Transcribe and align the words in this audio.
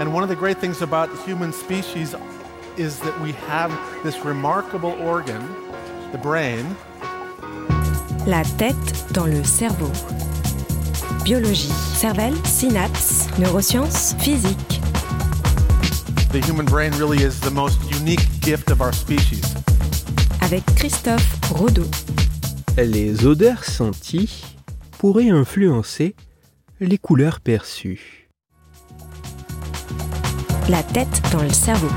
And 0.00 0.12
one 0.12 0.22
of 0.22 0.28
the 0.28 0.36
great 0.36 0.58
things 0.58 0.82
about 0.82 1.10
the 1.10 1.22
human 1.22 1.52
species 1.52 2.14
is 2.76 2.98
that 3.00 3.20
we 3.20 3.32
have 3.32 3.70
this 4.02 4.24
remarkable 4.24 4.92
organ, 5.00 5.42
the 6.10 6.18
brain. 6.18 6.64
La 8.26 8.42
tête 8.58 9.12
dans 9.12 9.26
le 9.26 9.44
cerveau. 9.44 9.90
Biologie, 11.24 11.72
cervelle, 11.94 12.34
synapses, 12.44 13.28
neurosciences, 13.38 14.14
physique. 14.18 14.80
The 16.32 16.40
human 16.40 16.64
brain 16.64 16.92
really 16.98 17.22
is 17.22 17.38
the 17.40 17.50
most 17.50 17.78
unique 17.90 18.26
gift 18.40 18.70
of 18.70 18.80
our 18.80 18.92
species. 18.92 19.54
Avec 20.40 20.64
Christophe 20.76 21.38
Rodeau. 21.50 21.86
Les 22.76 23.26
odeurs 23.26 23.64
senties 23.64 24.56
pourraient 24.98 25.30
influencer 25.30 26.16
les 26.80 26.98
couleurs 26.98 27.40
perçues. 27.40 28.21
La 30.68 30.82
tête 30.84 31.20
dans 31.32 31.42
le 31.42 31.50
cerveau. 31.50 31.88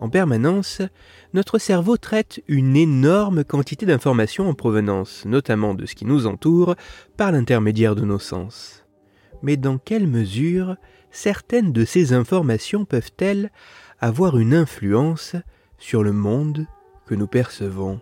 En 0.00 0.08
permanence, 0.08 0.80
notre 1.34 1.58
cerveau 1.58 1.96
traite 1.96 2.40
une 2.46 2.76
énorme 2.76 3.42
quantité 3.42 3.84
d'informations 3.84 4.48
en 4.48 4.54
provenance, 4.54 5.24
notamment 5.24 5.74
de 5.74 5.86
ce 5.86 5.96
qui 5.96 6.04
nous 6.04 6.28
entoure, 6.28 6.76
par 7.16 7.32
l'intermédiaire 7.32 7.96
de 7.96 8.04
nos 8.04 8.20
sens. 8.20 8.84
Mais 9.42 9.56
dans 9.56 9.78
quelle 9.78 10.06
mesure 10.06 10.76
certaines 11.10 11.72
de 11.72 11.84
ces 11.84 12.12
informations 12.12 12.84
peuvent-elles 12.84 13.50
avoir 13.98 14.38
une 14.38 14.54
influence 14.54 15.34
sur 15.78 16.04
le 16.04 16.12
monde 16.12 16.66
que 17.06 17.14
nous 17.14 17.28
percevons 17.28 18.00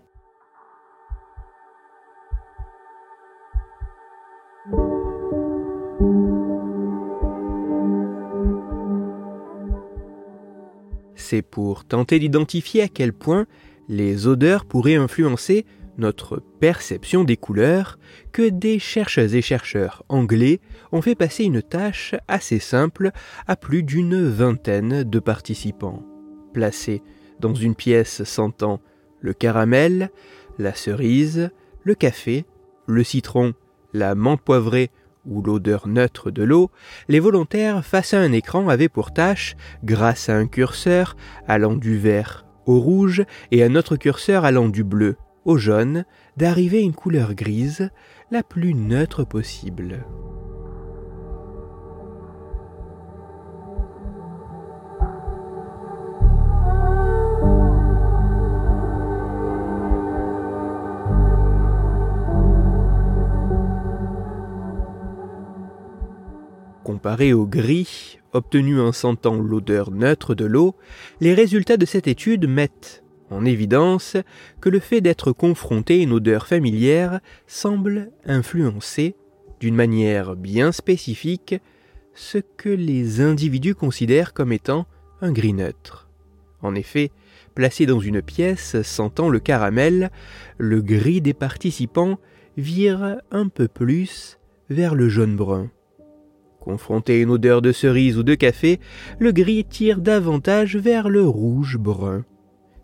C'est 11.14 11.42
pour 11.42 11.84
tenter 11.84 12.18
d'identifier 12.18 12.82
à 12.82 12.88
quel 12.88 13.12
point 13.12 13.46
les 13.88 14.26
odeurs 14.26 14.64
pourraient 14.64 14.94
influencer 14.94 15.64
notre 15.96 16.42
perception 16.60 17.24
des 17.24 17.36
couleurs 17.36 17.98
que 18.32 18.48
des 18.48 18.78
chercheuses 18.78 19.34
et 19.34 19.42
chercheurs 19.42 20.04
anglais 20.08 20.60
ont 20.92 21.02
fait 21.02 21.14
passer 21.14 21.44
une 21.44 21.62
tâche 21.62 22.14
assez 22.28 22.58
simple 22.58 23.10
à 23.46 23.56
plus 23.56 23.82
d'une 23.82 24.26
vingtaine 24.28 25.04
de 25.04 25.18
participants. 25.18 26.02
Placés 26.52 27.02
dans 27.40 27.54
une 27.54 27.74
pièce 27.74 28.24
sentant 28.24 28.80
le 29.24 29.32
caramel, 29.32 30.10
la 30.58 30.74
cerise, 30.74 31.50
le 31.82 31.94
café, 31.94 32.44
le 32.86 33.02
citron, 33.02 33.54
la 33.94 34.14
menthe 34.14 34.42
poivrée 34.42 34.90
ou 35.24 35.40
l'odeur 35.40 35.88
neutre 35.88 36.30
de 36.30 36.42
l'eau, 36.42 36.70
les 37.08 37.20
volontaires 37.20 37.82
face 37.86 38.12
à 38.12 38.20
un 38.20 38.32
écran 38.32 38.68
avaient 38.68 38.90
pour 38.90 39.14
tâche, 39.14 39.56
grâce 39.82 40.28
à 40.28 40.36
un 40.36 40.46
curseur 40.46 41.16
allant 41.48 41.74
du 41.74 41.96
vert 41.96 42.44
au 42.66 42.78
rouge 42.78 43.24
et 43.50 43.64
un 43.64 43.76
autre 43.76 43.96
curseur 43.96 44.44
allant 44.44 44.68
du 44.68 44.84
bleu 44.84 45.16
au 45.46 45.56
jaune, 45.56 46.04
d'arriver 46.36 46.78
à 46.78 46.82
une 46.82 46.94
couleur 46.94 47.34
grise 47.34 47.90
la 48.30 48.42
plus 48.42 48.74
neutre 48.74 49.24
possible. 49.24 50.04
Comparé 67.04 67.34
au 67.34 67.46
gris, 67.46 68.18
obtenu 68.32 68.80
en 68.80 68.90
sentant 68.90 69.34
l'odeur 69.34 69.90
neutre 69.90 70.34
de 70.34 70.46
l'eau, 70.46 70.74
les 71.20 71.34
résultats 71.34 71.76
de 71.76 71.84
cette 71.84 72.08
étude 72.08 72.48
mettent 72.48 73.04
en 73.28 73.44
évidence 73.44 74.16
que 74.62 74.70
le 74.70 74.80
fait 74.80 75.02
d'être 75.02 75.30
confronté 75.30 76.00
à 76.00 76.02
une 76.02 76.12
odeur 76.12 76.46
familière 76.46 77.20
semble 77.46 78.10
influencer, 78.24 79.16
d'une 79.60 79.74
manière 79.74 80.34
bien 80.34 80.72
spécifique, 80.72 81.56
ce 82.14 82.38
que 82.38 82.70
les 82.70 83.20
individus 83.20 83.74
considèrent 83.74 84.32
comme 84.32 84.52
étant 84.52 84.86
un 85.20 85.30
gris 85.30 85.52
neutre. 85.52 86.08
En 86.62 86.74
effet, 86.74 87.10
placé 87.54 87.84
dans 87.84 88.00
une 88.00 88.22
pièce 88.22 88.80
sentant 88.80 89.28
le 89.28 89.40
caramel, 89.40 90.10
le 90.56 90.80
gris 90.80 91.20
des 91.20 91.34
participants 91.34 92.18
vire 92.56 93.20
un 93.30 93.48
peu 93.48 93.68
plus 93.68 94.38
vers 94.70 94.94
le 94.94 95.10
jaune-brun. 95.10 95.68
Confronté 96.64 97.12
à 97.12 97.22
une 97.22 97.30
odeur 97.30 97.60
de 97.60 97.72
cerise 97.72 98.16
ou 98.16 98.22
de 98.22 98.34
café, 98.34 98.80
le 99.18 99.32
gris 99.32 99.66
tire 99.66 100.00
davantage 100.00 100.76
vers 100.78 101.10
le 101.10 101.22
rouge-brun. 101.22 102.24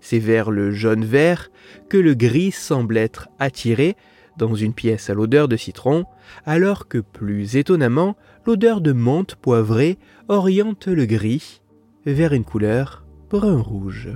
C'est 0.03 0.19
vers 0.19 0.51
le 0.51 0.71
jaune-vert 0.71 1.51
que 1.89 1.97
le 1.97 2.13
gris 2.13 2.53
semble 2.53 2.99
être 2.99 3.29
attiré 3.39 3.97
dans 4.37 4.55
une 4.55 4.75
pièce 4.75 5.09
à 5.09 5.15
l'odeur 5.15 5.49
de 5.49 5.57
citron, 5.57 6.05
alors 6.45 6.89
que 6.89 6.99
plus 6.99 7.57
étonnamment, 7.57 8.17
l'odeur 8.47 8.83
de 8.83 8.93
menthe 8.93 9.35
poivrée 9.37 9.99
oriente 10.29 10.87
le 10.87 11.07
gris 11.07 11.63
vers 12.05 12.35
une 12.35 12.45
couleur 12.45 13.07
brun-rouge. 13.31 14.11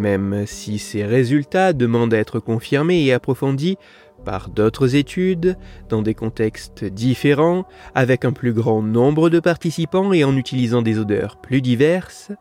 Même 0.00 0.44
si 0.46 0.78
ces 0.78 1.04
résultats 1.04 1.74
demandent 1.74 2.14
à 2.14 2.18
être 2.18 2.40
confirmés 2.40 3.04
et 3.04 3.12
approfondis 3.12 3.76
par 4.24 4.48
d'autres 4.48 4.96
études, 4.96 5.58
dans 5.90 6.00
des 6.00 6.14
contextes 6.14 6.86
différents, 6.86 7.66
avec 7.94 8.24
un 8.24 8.32
plus 8.32 8.54
grand 8.54 8.80
nombre 8.80 9.28
de 9.28 9.40
participants 9.40 10.14
et 10.14 10.24
en 10.24 10.38
utilisant 10.38 10.80
des 10.80 10.98
odeurs 10.98 11.38
plus 11.38 11.60
diverses, 11.60 12.32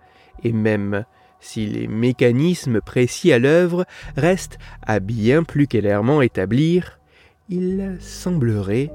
et 0.41 0.53
même 0.53 1.03
si 1.41 1.65
les 1.65 1.89
mécanismes 1.89 2.79
précis 2.79 3.33
à 3.33 3.39
l'œuvre 3.39 3.85
restent 4.15 4.57
à 4.81 5.01
bien 5.01 5.43
plus 5.43 5.67
clairement 5.67 6.21
établir, 6.21 7.01
il 7.49 7.97
semblerait 7.99 8.89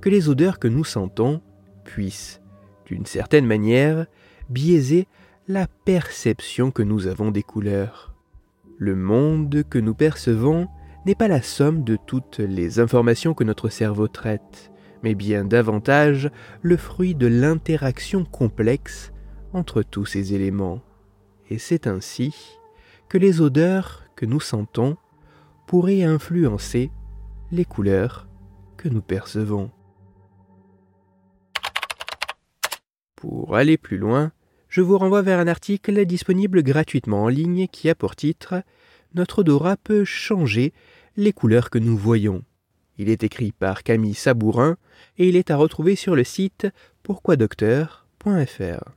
que 0.00 0.08
les 0.08 0.28
odeurs 0.28 0.58
que 0.58 0.66
nous 0.66 0.84
sentons 0.84 1.40
puissent, 1.84 2.40
d'une 2.84 3.06
certaine 3.06 3.46
manière, 3.46 4.06
biaiser 4.48 5.06
la 5.48 5.66
perception 5.66 6.70
que 6.70 6.82
nous 6.82 7.06
avons 7.06 7.30
des 7.30 7.42
couleurs. 7.42 8.14
Le 8.76 8.94
monde 8.94 9.64
que 9.70 9.78
nous 9.78 9.94
percevons 9.94 10.68
n'est 11.06 11.14
pas 11.14 11.26
la 11.26 11.40
somme 11.40 11.84
de 11.84 11.96
toutes 11.96 12.38
les 12.38 12.80
informations 12.80 13.32
que 13.32 13.44
notre 13.44 13.70
cerveau 13.70 14.08
traite, 14.08 14.70
mais 15.02 15.14
bien 15.14 15.46
davantage 15.46 16.30
le 16.60 16.76
fruit 16.76 17.14
de 17.14 17.26
l'interaction 17.26 18.26
complexe 18.26 19.10
entre 19.54 19.80
tous 19.80 20.04
ces 20.04 20.34
éléments. 20.34 20.82
Et 21.48 21.56
c'est 21.56 21.86
ainsi 21.86 22.58
que 23.08 23.16
les 23.16 23.40
odeurs 23.40 24.04
que 24.16 24.26
nous 24.26 24.40
sentons 24.40 24.98
pourraient 25.66 26.02
influencer 26.02 26.90
les 27.52 27.64
couleurs 27.64 28.28
que 28.76 28.90
nous 28.90 29.00
percevons. 29.00 29.70
Pour 33.16 33.56
aller 33.56 33.78
plus 33.78 33.96
loin, 33.96 34.30
je 34.68 34.80
vous 34.80 34.98
renvoie 34.98 35.22
vers 35.22 35.38
un 35.38 35.48
article 35.48 36.04
disponible 36.04 36.62
gratuitement 36.62 37.24
en 37.24 37.28
ligne 37.28 37.68
qui 37.68 37.88
a 37.88 37.94
pour 37.94 38.16
titre 38.16 38.62
Notre 39.14 39.40
odorat 39.40 39.76
peut 39.76 40.04
changer 40.04 40.72
les 41.16 41.32
couleurs 41.32 41.70
que 41.70 41.78
nous 41.78 41.96
voyons. 41.96 42.42
Il 42.98 43.08
est 43.08 43.24
écrit 43.24 43.52
par 43.52 43.82
Camille 43.82 44.14
Sabourin 44.14 44.76
et 45.16 45.28
il 45.28 45.36
est 45.36 45.50
à 45.50 45.56
retrouver 45.56 45.96
sur 45.96 46.14
le 46.14 46.24
site 46.24 46.66
pourquoidocteur.fr. 47.02 48.92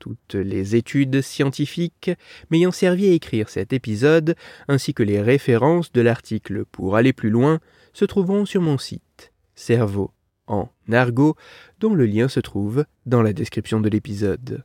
Toutes 0.00 0.34
les 0.34 0.76
études 0.76 1.22
scientifiques 1.22 2.10
m'ayant 2.50 2.72
servi 2.72 3.08
à 3.08 3.12
écrire 3.12 3.48
cet 3.48 3.72
épisode, 3.72 4.34
ainsi 4.68 4.92
que 4.92 5.02
les 5.02 5.20
références 5.20 5.92
de 5.92 6.00
l'article 6.00 6.64
pour 6.64 6.96
aller 6.96 7.12
plus 7.12 7.30
loin, 7.30 7.60
se 7.92 8.04
trouveront 8.04 8.44
sur 8.44 8.60
mon 8.60 8.78
site, 8.78 9.32
Cerveau 9.54 10.10
en 10.46 10.68
argot, 10.92 11.36
dont 11.80 11.94
le 11.94 12.04
lien 12.04 12.28
se 12.28 12.40
trouve 12.40 12.84
dans 13.06 13.22
la 13.22 13.32
description 13.32 13.80
de 13.80 13.88
l'épisode. 13.88 14.64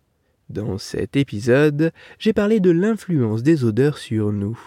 Dans 0.49 0.79
cet 0.79 1.15
épisode, 1.15 1.91
j'ai 2.17 2.33
parlé 2.33 2.59
de 2.59 2.71
l'influence 2.71 3.43
des 3.43 3.65
odeurs 3.65 3.99
sur 3.99 4.31
nous. 4.31 4.59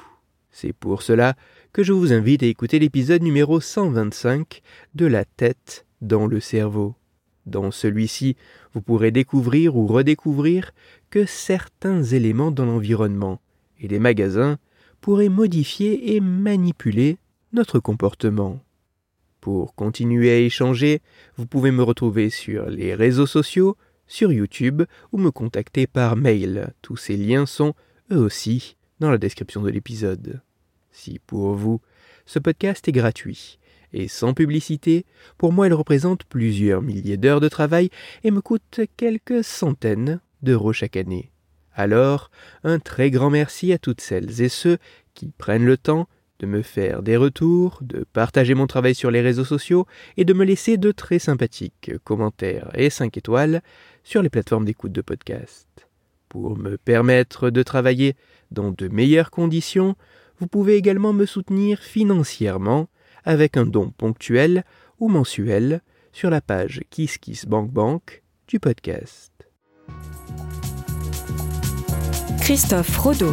C'est 0.53 0.73
pour 0.73 1.03
cela 1.03 1.35
que 1.73 1.83
je 1.83 1.93
vous 1.93 2.13
invite 2.13 2.45
à 2.45 2.47
écouter 2.47 2.79
l'épisode 2.79 3.21
numéro 3.21 3.59
125 3.59 4.63
de 4.95 5.07
La 5.07 5.25
tête 5.25 5.85
dans 6.01 6.29
le 6.29 6.39
cerveau. 6.39 6.95
Dans 7.47 7.73
celui-ci, 7.73 8.37
vous 8.73 8.81
pourrez 8.81 9.11
découvrir 9.11 9.75
ou 9.77 9.89
redécouvrir 9.89 10.71
que 11.11 11.27
certains 11.27 12.05
éléments 12.05 12.53
dans 12.53 12.67
l'environnement 12.67 13.41
et 13.81 13.89
les 13.89 13.99
magasins 13.99 14.59
pourraient 15.01 15.29
modifier 15.29 16.15
et 16.15 16.21
manipuler 16.21 17.19
notre 17.53 17.81
comportement. 17.81 18.63
Pour 19.41 19.75
continuer 19.75 20.31
à 20.31 20.39
échanger, 20.39 21.01
vous 21.37 21.47
pouvez 21.47 21.73
me 21.73 21.83
retrouver 21.83 22.31
sur 22.31 22.71
les 22.71 22.95
réseaux 22.95 23.27
sociaux, 23.27 23.77
sur 24.13 24.31
YouTube 24.31 24.83
ou 25.11 25.17
me 25.17 25.31
contacter 25.31 25.87
par 25.87 26.17
mail. 26.17 26.75
Tous 26.83 26.99
ces 26.99 27.17
liens 27.17 27.47
sont, 27.47 27.73
eux 28.11 28.19
aussi, 28.19 28.77
dans 29.01 29.11
la 29.11 29.17
description 29.17 29.63
de 29.63 29.71
l'épisode. 29.71 30.43
Si 30.91 31.19
pour 31.19 31.55
vous, 31.55 31.81
ce 32.27 32.39
podcast 32.39 32.87
est 32.87 32.93
gratuit 32.93 33.59
et 33.95 34.09
sans 34.09 34.35
publicité, 34.35 35.07
pour 35.39 35.53
moi 35.53 35.67
il 35.67 35.73
représente 35.73 36.25
plusieurs 36.25 36.83
milliers 36.83 37.17
d'heures 37.17 37.41
de 37.41 37.49
travail 37.49 37.89
et 38.23 38.31
me 38.31 38.43
coûte 38.43 38.81
quelques 38.99 39.43
centaines 39.45 40.21
d'euros 40.43 40.75
chaque 40.75 40.97
année. 40.97 41.31
Alors, 41.75 42.31
un 42.65 42.79
très 42.79 43.11
grand 43.11 43.31
merci 43.31 43.73
à 43.73 43.79
toutes 43.79 44.03
celles 44.03 44.43
et 44.43 44.51
ceux 44.51 44.77
qui 45.15 45.33
prennent 45.39 45.65
le 45.65 45.79
temps 45.79 46.07
de 46.43 46.47
me 46.47 46.63
faire 46.63 47.03
des 47.03 47.17
retours, 47.17 47.79
de 47.83 48.05
partager 48.13 48.55
mon 48.55 48.67
travail 48.67 48.97
sur 48.97 49.13
les 49.13 49.21
réseaux 49.21 49.45
sociaux 49.45 49.87
et 50.17 50.25
de 50.25 50.33
me 50.33 50.45
laisser 50.45 50.77
de 50.77 50.91
très 50.91 51.21
sympathiques 51.21 51.93
commentaires 52.03 52.69
et 52.75 52.91
5 52.91 53.17
étoiles 53.17 53.63
sur 54.03 54.23
les 54.23 54.29
plateformes 54.29 54.65
d'écoute 54.65 54.91
de 54.91 55.03
podcast. 55.03 55.69
Pour 56.29 56.59
me 56.59 56.77
permettre 56.77 57.51
de 57.51 57.63
travailler 57.63 58.17
dans 58.51 58.73
de 58.73 58.89
meilleures 58.89 59.31
conditions, 59.31 59.95
vous 60.41 60.49
pouvez 60.49 60.75
également 60.75 61.13
me 61.13 61.27
soutenir 61.27 61.79
financièrement 61.79 62.89
avec 63.25 63.57
un 63.57 63.65
don 63.65 63.91
ponctuel 63.91 64.65
ou 64.99 65.09
mensuel 65.09 65.81
sur 66.13 66.29
la 66.29 66.41
page 66.41 66.81
KissKissBankBank 66.91 68.25
du 68.49 68.59
podcast. 68.59 69.31
Christophe 72.41 72.97
Rodeau. 72.97 73.33